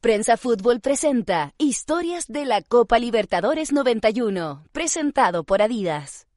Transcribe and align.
Prensa 0.00 0.36
Fútbol 0.36 0.78
presenta 0.80 1.54
Historias 1.58 2.28
de 2.28 2.44
la 2.44 2.62
Copa 2.62 3.00
Libertadores 3.00 3.72
91, 3.72 4.62
presentado 4.70 5.42
por 5.42 5.60
Adidas. 5.60 6.28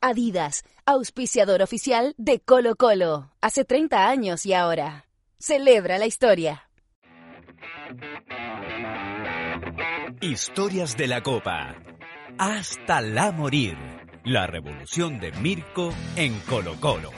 Adidas, 0.00 0.64
auspiciador 0.86 1.62
oficial 1.62 2.14
de 2.18 2.40
Colo 2.40 2.74
Colo, 2.74 3.30
hace 3.40 3.64
30 3.64 4.08
años 4.08 4.44
y 4.44 4.54
ahora. 4.54 5.06
Celebra 5.38 5.98
la 5.98 6.06
historia. 6.06 6.68
Historias 10.20 10.96
de 10.96 11.06
la 11.06 11.22
Copa. 11.22 11.76
Hasta 12.38 13.00
la 13.02 13.30
morir. 13.30 13.76
La 14.24 14.48
revolución 14.48 15.20
de 15.20 15.30
Mirko 15.30 15.94
en 16.16 16.36
Colo 16.40 16.74
Colo. 16.80 17.12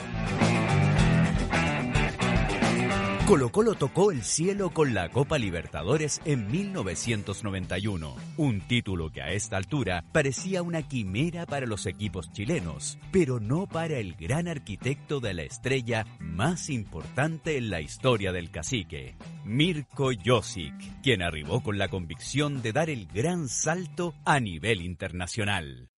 Colo 3.29 3.51
Colo 3.51 3.75
tocó 3.75 4.09
el 4.09 4.23
cielo 4.23 4.71
con 4.71 4.95
la 4.95 5.09
Copa 5.09 5.37
Libertadores 5.37 6.19
en 6.25 6.49
1991, 6.49 8.15
un 8.37 8.61
título 8.61 9.11
que 9.11 9.21
a 9.21 9.29
esta 9.29 9.55
altura 9.55 10.03
parecía 10.11 10.63
una 10.63 10.81
quimera 10.81 11.45
para 11.45 11.67
los 11.67 11.85
equipos 11.85 12.31
chilenos, 12.31 12.97
pero 13.11 13.39
no 13.39 13.67
para 13.67 13.99
el 13.99 14.15
gran 14.15 14.47
arquitecto 14.47 15.19
de 15.19 15.35
la 15.35 15.43
estrella 15.43 16.07
más 16.19 16.71
importante 16.71 17.55
en 17.57 17.69
la 17.69 17.81
historia 17.81 18.31
del 18.31 18.49
cacique, 18.49 19.15
Mirko 19.45 20.09
Josic, 20.25 20.73
quien 21.03 21.21
arribó 21.21 21.61
con 21.61 21.77
la 21.77 21.87
convicción 21.87 22.63
de 22.63 22.73
dar 22.73 22.89
el 22.89 23.05
gran 23.05 23.47
salto 23.47 24.15
a 24.25 24.39
nivel 24.39 24.81
internacional. 24.81 25.91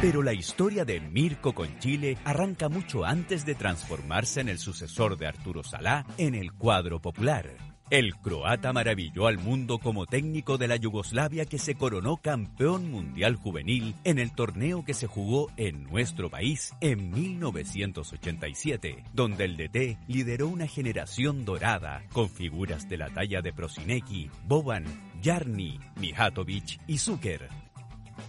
Pero 0.00 0.22
la 0.22 0.32
historia 0.32 0.86
de 0.86 0.98
Mirko 0.98 1.54
con 1.54 1.78
Chile 1.78 2.16
arranca 2.24 2.70
mucho 2.70 3.04
antes 3.04 3.44
de 3.44 3.54
transformarse 3.54 4.40
en 4.40 4.48
el 4.48 4.58
sucesor 4.58 5.18
de 5.18 5.26
Arturo 5.26 5.62
Salá 5.62 6.06
en 6.16 6.34
el 6.34 6.54
cuadro 6.54 7.02
popular. 7.02 7.50
El 7.90 8.14
croata 8.14 8.72
maravilló 8.72 9.26
al 9.26 9.36
mundo 9.36 9.76
como 9.78 10.06
técnico 10.06 10.56
de 10.56 10.68
la 10.68 10.76
Yugoslavia 10.76 11.44
que 11.44 11.58
se 11.58 11.74
coronó 11.74 12.16
campeón 12.16 12.90
mundial 12.90 13.36
juvenil 13.36 13.94
en 14.04 14.18
el 14.18 14.32
torneo 14.32 14.86
que 14.86 14.94
se 14.94 15.06
jugó 15.06 15.50
en 15.58 15.84
nuestro 15.84 16.30
país 16.30 16.72
en 16.80 17.10
1987, 17.10 19.04
donde 19.12 19.44
el 19.44 19.58
DT 19.58 19.98
lideró 20.08 20.48
una 20.48 20.66
generación 20.66 21.44
dorada 21.44 22.04
con 22.12 22.30
figuras 22.30 22.88
de 22.88 22.96
la 22.96 23.10
talla 23.10 23.42
de 23.42 23.52
Prosinecki, 23.52 24.30
Boban, 24.46 24.84
Jarni, 25.22 25.78
Mijatovic 25.96 26.80
y 26.86 26.96
Zucker. 26.96 27.59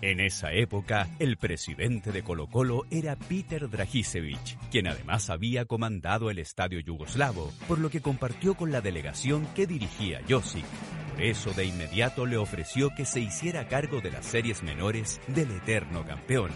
En 0.01 0.19
esa 0.19 0.51
época, 0.51 1.07
el 1.19 1.37
presidente 1.37 2.11
de 2.11 2.23
Colo 2.23 2.47
Colo 2.47 2.87
era 2.89 3.15
Peter 3.15 3.69
Dragicevic, 3.69 4.57
quien 4.71 4.87
además 4.87 5.29
había 5.29 5.65
comandado 5.65 6.31
el 6.31 6.39
estadio 6.39 6.79
yugoslavo, 6.79 7.51
por 7.67 7.77
lo 7.77 7.91
que 7.91 8.01
compartió 8.01 8.55
con 8.55 8.71
la 8.71 8.81
delegación 8.81 9.45
que 9.53 9.67
dirigía 9.67 10.21
Josic. 10.27 10.65
Por 11.11 11.21
eso 11.21 11.51
de 11.51 11.65
inmediato 11.65 12.25
le 12.25 12.37
ofreció 12.37 12.89
que 12.95 13.05
se 13.05 13.19
hiciera 13.19 13.67
cargo 13.67 14.01
de 14.01 14.09
las 14.09 14.25
series 14.25 14.63
menores 14.63 15.21
del 15.27 15.51
eterno 15.51 16.03
campeón. 16.03 16.49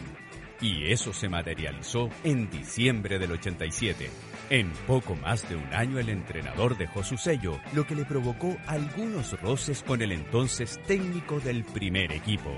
Y 0.60 0.92
eso 0.92 1.14
se 1.14 1.30
materializó 1.30 2.10
en 2.24 2.50
diciembre 2.50 3.20
del 3.20 3.34
87. 3.34 4.10
En 4.50 4.72
poco 4.88 5.16
más 5.16 5.48
de 5.48 5.56
un 5.56 5.72
año 5.72 6.00
el 6.00 6.10
entrenador 6.10 6.78
dejó 6.78 7.04
su 7.04 7.18
sello, 7.18 7.60
lo 7.74 7.86
que 7.86 7.94
le 7.94 8.06
provocó 8.06 8.58
algunos 8.66 9.40
roces 9.40 9.84
con 9.84 10.02
el 10.02 10.12
entonces 10.12 10.80
técnico 10.88 11.40
del 11.40 11.64
primer 11.64 12.12
equipo. 12.12 12.52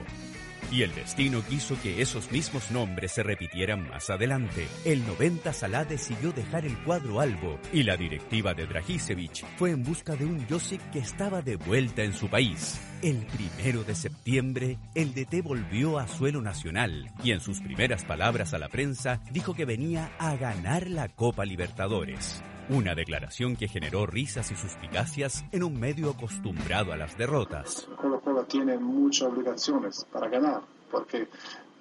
Y 0.71 0.81
el 0.81 0.93
destino 0.93 1.41
quiso 1.47 1.79
que 1.81 2.01
esos 2.01 2.31
mismos 2.31 2.71
nombres 2.71 3.13
se 3.13 3.23
repitieran 3.23 3.87
más 3.87 4.09
adelante. 4.09 4.67
El 4.83 5.05
90 5.07 5.53
Salah 5.53 5.85
decidió 5.85 6.33
dejar 6.33 6.65
el 6.65 6.77
cuadro 6.79 7.21
albo 7.21 7.57
y 7.71 7.83
la 7.83 7.95
directiva 7.95 8.53
de 8.53 8.67
Dragicevic 8.67 9.45
fue 9.57 9.71
en 9.71 9.83
busca 9.83 10.15
de 10.15 10.25
un 10.25 10.45
Josip 10.49 10.81
que 10.91 10.99
estaba 10.99 11.41
de 11.41 11.55
vuelta 11.55 12.03
en 12.03 12.13
su 12.13 12.27
país. 12.29 12.79
El 13.01 13.25
primero 13.27 13.83
de 13.83 13.95
septiembre, 13.95 14.77
el 14.93 15.13
DT 15.13 15.41
volvió 15.41 15.99
a 15.99 16.07
suelo 16.07 16.41
nacional 16.41 17.11
y 17.23 17.31
en 17.31 17.39
sus 17.39 17.61
primeras 17.61 18.03
palabras 18.03 18.53
a 18.53 18.59
la 18.59 18.67
prensa 18.67 19.21
dijo 19.31 19.53
que 19.53 19.65
venía 19.65 20.11
a 20.19 20.35
ganar 20.35 20.89
la 20.89 21.07
Copa 21.07 21.45
Libertadores. 21.45 22.41
Una 22.69 22.95
declaración 22.95 23.55
que 23.55 23.69
generó 23.69 24.05
risas 24.05 24.51
y 24.51 24.55
suspicacias 24.55 25.45
en 25.53 25.63
un 25.63 25.79
medio 25.79 26.09
acostumbrado 26.09 26.91
a 26.91 26.97
las 26.97 27.17
derrotas. 27.17 27.87
Colo 27.95 28.19
Colo 28.19 28.43
tiene 28.43 28.77
muchas 28.77 29.29
obligaciones 29.29 30.05
para 30.11 30.27
ganar, 30.27 30.63
porque 30.91 31.29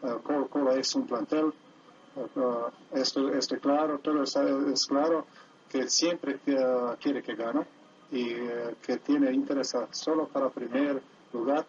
uh, 0.03 0.23
Colo 0.23 0.47
Colo 0.47 0.71
es 0.71 0.95
un 0.95 1.05
plantel, 1.05 1.47
uh, 1.47 2.97
esto, 2.97 3.33
esto 3.33 3.59
claro, 3.59 3.99
todo 3.99 4.23
es, 4.23 4.37
es 4.37 4.87
claro, 4.87 5.27
que 5.69 5.89
siempre 5.89 6.37
uh, 6.47 6.95
quiere 7.01 7.21
que 7.21 7.35
gane 7.35 7.67
y 8.13 8.29
que 8.81 8.99
tiene 8.99 9.33
interés 9.33 9.75
solo 9.91 10.29
para 10.29 10.51
primer 10.51 11.03
lugar. 11.33 11.67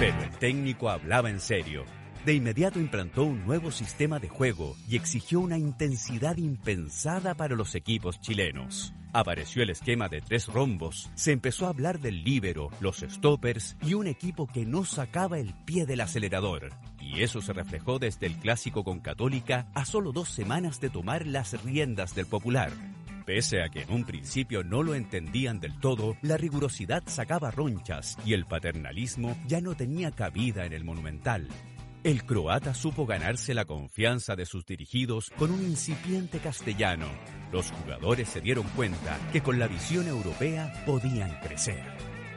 Pero 0.00 0.22
el 0.24 0.30
técnico 0.40 0.88
hablaba 0.88 1.30
en 1.30 1.38
serio 1.38 1.84
de 2.24 2.34
inmediato 2.34 2.80
implantó 2.80 3.24
un 3.24 3.44
nuevo 3.46 3.70
sistema 3.70 4.18
de 4.18 4.28
juego 4.28 4.76
y 4.88 4.96
exigió 4.96 5.40
una 5.40 5.58
intensidad 5.58 6.36
impensada 6.36 7.34
para 7.34 7.56
los 7.56 7.74
equipos 7.74 8.20
chilenos. 8.20 8.92
Apareció 9.12 9.62
el 9.62 9.70
esquema 9.70 10.08
de 10.08 10.20
tres 10.20 10.46
rombos, 10.46 11.10
se 11.14 11.32
empezó 11.32 11.66
a 11.66 11.70
hablar 11.70 11.98
del 11.98 12.22
líbero, 12.22 12.70
los 12.80 12.98
stoppers 12.98 13.76
y 13.82 13.94
un 13.94 14.06
equipo 14.06 14.46
que 14.46 14.64
no 14.64 14.84
sacaba 14.84 15.38
el 15.38 15.52
pie 15.64 15.86
del 15.86 16.00
acelerador. 16.00 16.70
Y 17.00 17.22
eso 17.22 17.40
se 17.40 17.52
reflejó 17.52 17.98
desde 17.98 18.26
el 18.26 18.36
clásico 18.36 18.84
con 18.84 19.00
Católica 19.00 19.66
a 19.74 19.84
solo 19.84 20.12
dos 20.12 20.28
semanas 20.28 20.80
de 20.80 20.90
tomar 20.90 21.26
las 21.26 21.60
riendas 21.64 22.14
del 22.14 22.26
popular. 22.26 22.70
Pese 23.26 23.62
a 23.62 23.68
que 23.68 23.82
en 23.82 23.92
un 23.92 24.04
principio 24.04 24.62
no 24.62 24.82
lo 24.82 24.94
entendían 24.94 25.60
del 25.60 25.78
todo, 25.78 26.16
la 26.22 26.36
rigurosidad 26.36 27.02
sacaba 27.06 27.50
ronchas 27.50 28.16
y 28.24 28.34
el 28.34 28.44
paternalismo 28.44 29.36
ya 29.46 29.60
no 29.60 29.74
tenía 29.74 30.10
cabida 30.10 30.66
en 30.66 30.72
el 30.72 30.84
monumental. 30.84 31.48
El 32.02 32.24
croata 32.24 32.72
supo 32.72 33.04
ganarse 33.04 33.52
la 33.52 33.66
confianza 33.66 34.34
de 34.34 34.46
sus 34.46 34.64
dirigidos 34.64 35.30
con 35.36 35.50
un 35.50 35.60
incipiente 35.60 36.38
castellano. 36.38 37.04
Los 37.52 37.70
jugadores 37.72 38.26
se 38.30 38.40
dieron 38.40 38.64
cuenta 38.74 39.18
que 39.32 39.42
con 39.42 39.58
la 39.58 39.68
visión 39.68 40.08
europea 40.08 40.72
podían 40.86 41.38
crecer. 41.42 41.82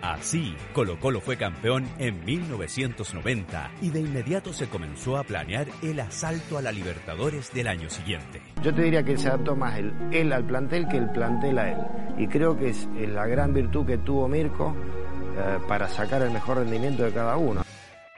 Así, 0.02 0.54
Colo 0.74 1.00
Colo 1.00 1.22
fue 1.22 1.38
campeón 1.38 1.88
en 1.98 2.26
1990 2.26 3.72
y 3.82 3.90
de 3.92 4.02
inmediato 4.02 4.52
se 4.52 4.68
comenzó 4.68 5.16
a 5.16 5.24
planear 5.24 5.68
el 5.82 6.02
asalto 6.02 6.58
a 6.58 6.62
la 6.62 6.74
Libertadores 6.74 7.54
del 7.54 7.70
año 7.70 7.90
siguiente. 7.90 8.42
Yo 8.62 8.74
te 8.76 8.82
diría 8.82 9.04
que 9.04 9.18
se 9.18 9.30
adaptó 9.30 9.56
más 9.56 9.80
él, 9.80 9.94
él 10.12 10.34
al 10.34 10.46
plantel 10.46 10.90
que 10.90 10.98
el 10.98 11.10
plantel 11.12 11.58
a 11.58 11.72
él. 11.72 11.78
Y 12.18 12.28
creo 12.28 12.58
que 12.58 12.68
es 12.68 12.86
la 12.98 13.28
gran 13.28 13.54
virtud 13.54 13.86
que 13.86 13.98
tuvo 13.98 14.28
Mirko 14.28 14.76
eh, 15.38 15.58
para 15.70 15.88
sacar 15.88 16.22
el 16.22 16.32
mejor 16.32 16.58
rendimiento 16.58 17.04
de 17.04 17.14
cada 17.14 17.38
uno. 17.38 17.64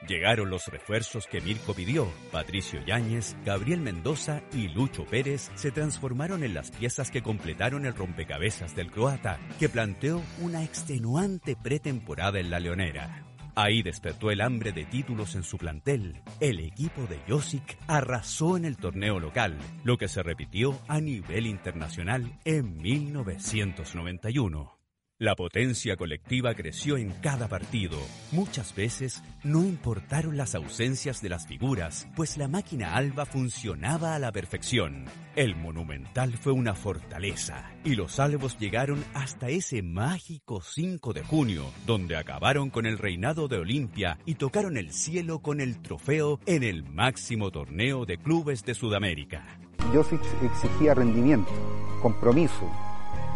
Llegaron 0.08 0.52
los 0.52 0.68
refuerzos 0.68 1.26
que 1.26 1.42
Mirko 1.42 1.74
pidió. 1.74 2.08
Patricio 2.32 2.80
Yáñez, 2.86 3.36
Gabriel 3.44 3.82
Mendoza 3.82 4.42
y 4.54 4.68
Lucho 4.68 5.04
Pérez 5.06 5.50
se 5.56 5.72
transformaron 5.72 6.44
en 6.44 6.54
las 6.54 6.70
piezas 6.70 7.10
que 7.10 7.24
completaron 7.24 7.86
el 7.86 7.96
rompecabezas 7.96 8.76
del 8.76 8.92
croata, 8.92 9.40
que 9.60 9.70
planteó 9.70 10.22
una 10.42 10.64
extenuante 10.64 11.56
pretemporada 11.56 12.40
en 12.40 12.52
la 12.52 12.60
Leonera. 12.60 13.24
Ahí 13.56 13.82
despertó 13.82 14.32
el 14.32 14.42
hambre 14.42 14.74
de 14.74 14.84
títulos 14.86 15.34
en 15.36 15.44
su 15.44 15.58
plantel. 15.58 16.22
El 16.42 16.60
equipo 16.60 17.08
de 17.08 17.20
Josic 17.28 17.78
arrasó 17.88 18.58
en 18.58 18.66
el 18.66 18.76
torneo 18.76 19.20
local, 19.20 19.58
lo 19.84 19.98
que 19.98 20.10
se 20.10 20.22
repitió 20.22 20.80
a 20.88 21.00
nivel 21.00 21.48
internacional 21.48 22.38
en 22.44 22.78
1991. 22.78 24.75
La 25.18 25.34
potencia 25.38 25.96
colectiva 25.96 26.54
creció 26.56 26.98
en 26.98 27.12
cada 27.22 27.48
partido. 27.48 27.98
Muchas 28.34 28.76
veces 28.76 29.24
no 29.46 29.64
importaron 29.64 30.36
las 30.36 30.56
ausencias 30.56 31.22
de 31.22 31.30
las 31.30 31.48
figuras, 31.48 32.06
pues 32.18 32.36
la 32.36 32.50
máquina 32.50 32.98
alba 32.98 33.26
funcionaba 33.26 34.14
a 34.14 34.20
la 34.20 34.34
perfección. 34.34 35.06
El 35.38 35.56
monumental 35.56 36.34
fue 36.34 36.52
una 36.52 36.76
fortaleza 36.76 37.72
y 37.86 37.96
los 37.96 38.20
albos 38.20 38.60
llegaron 38.60 39.06
hasta 39.14 39.48
ese 39.48 39.82
mágico 39.82 40.62
5 40.62 41.14
de 41.14 41.24
junio, 41.24 41.64
donde 41.86 42.18
acabaron 42.18 42.70
con 42.70 42.86
el 42.86 42.98
reinado 42.98 43.48
de 43.48 43.60
Olimpia 43.60 44.20
y 44.26 44.36
tocaron 44.36 44.76
el 44.76 44.92
cielo 44.92 45.40
con 45.40 45.62
el 45.62 45.82
trofeo 45.82 46.42
en 46.46 46.62
el 46.62 46.84
máximo 46.84 47.52
torneo 47.52 48.06
de 48.06 48.18
clubes 48.18 48.66
de 48.66 48.74
Sudamérica. 48.74 49.46
Josic 49.94 50.20
exigía 50.44 50.94
rendimiento, 50.94 51.54
compromiso. 52.02 52.85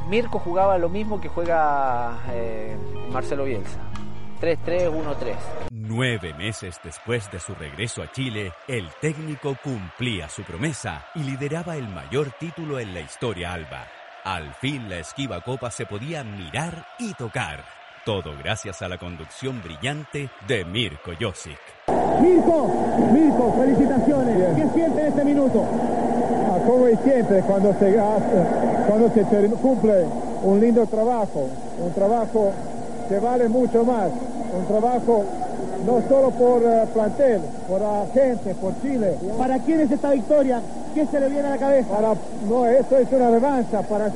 Mirko 0.09 0.39
jugaba 0.39 0.79
lo 0.79 0.89
mismo 0.89 1.21
que 1.21 1.29
juega 1.29 2.17
eh, 2.31 2.75
Marcelo 3.11 3.45
Bielsa. 3.45 3.79
3-3-1-3. 4.41 5.35
Nueve 5.71 6.33
meses 6.33 6.79
después 6.83 7.29
de 7.31 7.39
su 7.39 7.53
regreso 7.53 8.01
a 8.01 8.11
Chile, 8.11 8.51
el 8.67 8.89
técnico 9.01 9.55
cumplía 9.63 10.27
su 10.27 10.41
promesa 10.41 11.05
y 11.13 11.19
lideraba 11.19 11.75
el 11.75 11.87
mayor 11.87 12.31
título 12.39 12.79
en 12.79 12.93
la 12.95 13.01
historia 13.01 13.53
alba. 13.53 13.85
Al 14.23 14.51
fin 14.55 14.89
la 14.89 14.97
esquiva 14.97 15.41
copa 15.41 15.69
se 15.69 15.85
podía 15.85 16.23
mirar 16.23 16.87
y 16.97 17.13
tocar. 17.13 17.63
Todo 18.03 18.35
gracias 18.41 18.81
a 18.81 18.89
la 18.89 18.97
conducción 18.97 19.61
brillante 19.61 20.29
de 20.47 20.65
Mirko 20.65 21.11
Josic. 21.19 21.59
Mirko, 22.19 22.67
Mirko, 23.13 23.53
felicitaciones. 23.59 24.55
¿Qué 24.55 24.67
siente 24.73 25.01
en 25.01 25.07
este 25.07 25.23
minuto? 25.23 25.67
Ah, 26.47 26.57
como 26.65 26.87
siempre 27.03 27.41
cuando 27.41 27.73
se, 27.77 27.99
cuando 28.89 29.11
se 29.13 29.23
cumple 29.61 30.05
un 30.43 30.59
lindo 30.59 30.83
trabajo, 30.87 31.47
un 31.85 31.91
trabajo 31.93 32.51
que 33.07 33.19
vale 33.19 33.47
mucho 33.47 33.83
más, 33.83 34.09
un 34.57 34.65
trabajo 34.65 35.23
no 35.85 36.01
solo 36.09 36.31
por 36.31 36.63
uh, 36.63 36.87
plantel, 36.91 37.39
por 37.67 37.81
la 37.81 38.05
gente, 38.11 38.55
por 38.55 38.73
Chile. 38.81 39.13
¿Para 39.37 39.59
quién 39.59 39.81
es 39.81 39.91
esta 39.91 40.09
victoria? 40.09 40.59
¿Qué 40.95 41.05
se 41.05 41.19
le 41.19 41.29
viene 41.29 41.49
a 41.49 41.51
la 41.51 41.57
cabeza? 41.57 41.87
Para, 41.87 42.15
no, 42.49 42.65
esto 42.65 42.97
es 42.97 43.07
una 43.11 43.29
revancha 43.29 43.83
para 43.83 44.07
el 44.07 44.13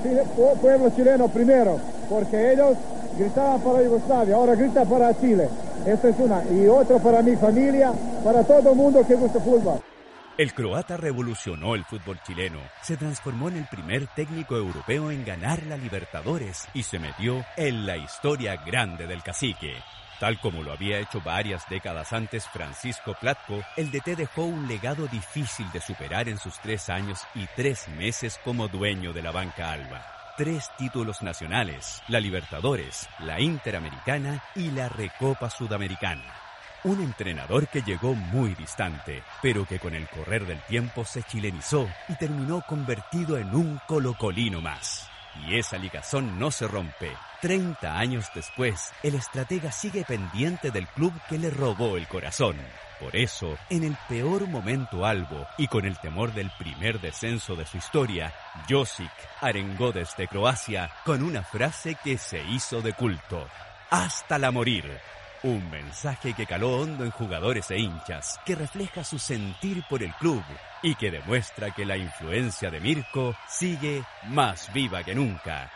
pueblo 0.60 0.90
chileno 0.90 1.28
primero, 1.28 1.78
porque 2.10 2.54
ellos 2.54 2.76
gritaban 3.18 3.62
para 3.62 3.84
Yugoslavia, 3.84 4.36
ahora 4.36 4.56
grita 4.56 4.86
para 4.86 5.14
Chile. 5.20 5.50
Esto 5.86 6.08
es 6.08 6.16
una. 6.20 6.42
Y 6.52 6.68
otro 6.68 6.98
para 6.98 7.22
mi 7.22 7.36
familia, 7.36 7.92
para 8.24 8.44
todo 8.44 8.72
el 8.72 8.76
mundo 8.76 9.06
que 9.08 9.14
gusta 9.14 9.40
fútbol. 9.40 9.93
El 10.36 10.52
croata 10.56 10.98
revolucionó 10.98 11.76
el 11.76 11.86
fútbol 11.86 12.20
chileno, 12.24 12.60
se 12.82 12.98
transformó 12.98 13.50
en 13.50 13.58
el 13.58 13.68
primer 13.68 14.08
técnico 14.08 14.58
europeo 14.58 15.12
en 15.12 15.24
ganar 15.24 15.62
la 15.68 15.78
Libertadores 15.78 16.68
y 16.74 16.82
se 16.82 16.98
metió 16.98 17.46
en 17.56 17.86
la 17.86 17.98
historia 17.98 18.56
grande 18.56 19.06
del 19.06 19.22
cacique. 19.22 19.76
Tal 20.20 20.40
como 20.40 20.64
lo 20.64 20.72
había 20.72 20.98
hecho 21.00 21.22
varias 21.22 21.70
décadas 21.70 22.14
antes 22.14 22.48
Francisco 22.48 23.16
Platko, 23.22 23.62
el 23.78 23.92
DT 23.92 24.16
dejó 24.16 24.46
un 24.46 24.68
legado 24.68 25.06
difícil 25.06 25.72
de 25.72 25.82
superar 25.82 26.28
en 26.28 26.40
sus 26.40 26.58
tres 26.62 26.90
años 26.90 27.20
y 27.36 27.46
tres 27.56 27.88
meses 27.90 28.40
como 28.44 28.68
dueño 28.68 29.14
de 29.14 29.22
la 29.22 29.30
banca 29.30 29.72
alba. 29.72 30.04
Tres 30.36 30.72
títulos 30.80 31.22
nacionales, 31.22 32.02
la 32.08 32.20
Libertadores, 32.20 33.08
la 33.20 33.40
Interamericana 33.40 34.44
y 34.56 34.72
la 34.72 34.90
Recopa 34.90 35.52
Sudamericana. 35.52 36.43
Un 36.86 37.02
entrenador 37.02 37.70
que 37.70 37.82
llegó 37.82 38.14
muy 38.14 38.56
distante, 38.56 39.24
pero 39.42 39.66
que 39.66 39.80
con 39.80 39.96
el 39.96 40.06
correr 40.10 40.46
del 40.46 40.60
tiempo 40.64 41.06
se 41.06 41.24
chilenizó 41.24 41.88
y 42.10 42.16
terminó 42.16 42.62
convertido 42.68 43.38
en 43.38 43.56
un 43.56 43.80
colocolino 43.88 44.60
más. 44.60 45.10
Y 45.48 45.58
esa 45.58 45.78
ligazón 45.78 46.38
no 46.38 46.52
se 46.52 46.68
rompe. 46.68 47.14
Treinta 47.42 47.98
años 47.98 48.26
después, 48.36 48.92
el 49.02 49.16
estratega 49.16 49.72
sigue 49.72 50.04
pendiente 50.04 50.72
del 50.72 50.86
club 50.88 51.14
que 51.30 51.40
le 51.40 51.50
robó 51.50 51.96
el 51.96 52.06
corazón. 52.08 52.58
Por 53.00 53.16
eso, 53.16 53.58
en 53.70 53.86
el 53.86 53.98
peor 54.10 54.48
momento 54.48 55.06
albo 55.06 55.48
y 55.58 55.68
con 55.68 55.86
el 55.86 55.98
temor 56.00 56.34
del 56.34 56.52
primer 56.60 57.00
descenso 57.00 57.56
de 57.56 57.66
su 57.66 57.78
historia, 57.78 58.34
Josic 58.70 59.12
arengó 59.40 59.94
desde 59.94 60.28
Croacia 60.28 60.92
con 61.06 61.24
una 61.24 61.44
frase 61.44 61.96
que 62.04 62.18
se 62.18 62.44
hizo 62.44 62.82
de 62.82 62.92
culto. 62.92 63.48
Hasta 63.90 64.38
la 64.38 64.52
morir. 64.52 65.00
Un 65.44 65.70
mensaje 65.70 66.34
que 66.34 66.46
caló 66.46 66.80
hondo 66.80 67.04
en 67.04 67.12
jugadores 67.12 67.70
e 67.70 67.78
hinchas, 67.78 68.40
que 68.46 68.56
refleja 68.56 69.04
su 69.04 69.20
sentir 69.20 69.84
por 69.90 70.02
el 70.02 70.14
club 70.14 70.42
y 70.82 70.96
que 70.96 71.12
demuestra 71.12 71.72
que 71.72 71.86
la 71.86 71.98
influencia 71.98 72.72
de 72.72 72.80
Mirko 72.80 73.36
sigue 73.50 74.04
más 74.30 74.72
viva 74.74 75.04
que 75.04 75.14
nunca. 75.14 75.70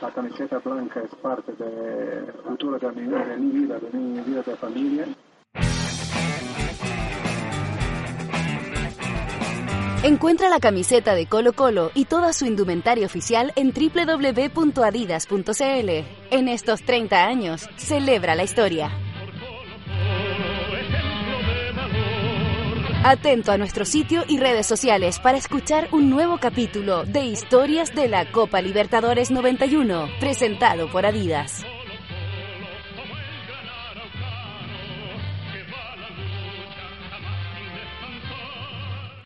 La 0.00 0.10
camiseta 0.10 0.58
blanca 0.60 1.02
es 1.02 1.14
parte 1.16 1.52
del 1.52 2.32
futuro 2.42 2.78
de 2.78 2.90
mi, 2.92 3.06
de 3.06 3.36
mi 3.36 3.50
vida, 3.50 3.78
de 3.78 3.90
mi 3.98 4.20
vida 4.22 4.40
de 4.40 4.56
familia. 4.56 5.04
Encuentra 10.04 10.48
la 10.48 10.58
camiseta 10.58 11.14
de 11.14 11.26
Colo 11.26 11.52
Colo 11.52 11.92
y 11.94 12.06
toda 12.06 12.32
su 12.32 12.44
indumentaria 12.44 13.06
oficial 13.06 13.52
en 13.54 13.72
www.adidas.cl. 13.72 15.90
En 16.32 16.48
estos 16.48 16.82
30 16.82 17.24
años, 17.24 17.68
celebra 17.76 18.34
la 18.34 18.42
historia. 18.42 18.90
Atento 23.04 23.52
a 23.52 23.58
nuestro 23.58 23.84
sitio 23.84 24.24
y 24.26 24.38
redes 24.38 24.66
sociales 24.66 25.20
para 25.20 25.38
escuchar 25.38 25.88
un 25.92 26.10
nuevo 26.10 26.38
capítulo 26.38 27.04
de 27.04 27.24
Historias 27.24 27.94
de 27.94 28.08
la 28.08 28.32
Copa 28.32 28.60
Libertadores 28.60 29.30
91, 29.30 30.08
presentado 30.18 30.90
por 30.90 31.06
Adidas. 31.06 31.62